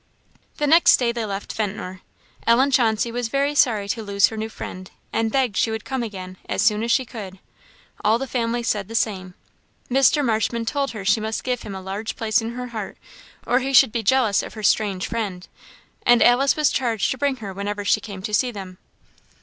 The 0.57 0.65
next 0.65 0.97
day 0.97 1.11
they 1.11 1.25
left 1.25 1.53
Ventnor. 1.53 2.01
Ellen 2.47 2.71
Chauncey 2.71 3.11
was 3.11 3.27
very 3.27 3.53
sorry 3.53 3.87
to 3.89 4.01
lose 4.01 4.29
her 4.29 4.35
new 4.35 4.49
friend, 4.49 4.89
and 5.13 5.31
begged 5.31 5.55
she 5.57 5.69
would 5.69 5.85
come 5.85 6.01
again 6.01 6.37
"as 6.49 6.63
soon 6.63 6.81
as 6.81 6.91
she 6.91 7.05
could." 7.05 7.37
All 8.03 8.17
the 8.17 8.25
family 8.25 8.63
said 8.63 8.87
the 8.87 8.95
same. 8.95 9.35
Mr. 9.91 10.25
Marshman 10.25 10.65
told 10.65 10.89
her 10.93 11.05
she 11.05 11.19
must 11.19 11.43
give 11.43 11.61
him 11.61 11.75
a 11.75 11.81
large 11.83 12.15
place 12.15 12.41
in 12.41 12.53
her 12.55 12.69
heart, 12.69 12.97
or 13.45 13.59
he 13.59 13.73
should 13.73 13.91
be 13.91 14.01
jealous 14.01 14.41
of 14.41 14.55
her 14.55 14.63
"strange 14.63 15.05
friend;" 15.07 15.47
and 16.03 16.23
Alice 16.23 16.55
was 16.55 16.71
charged 16.71 17.11
to 17.11 17.17
bring 17.19 17.35
her 17.35 17.53
whenever 17.53 17.85
she 17.85 17.99
came 18.01 18.23
to 18.23 18.33
see 18.33 18.49
them. 18.49 18.79